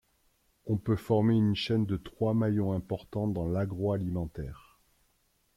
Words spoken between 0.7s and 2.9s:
peut former une chaîne de trois maillons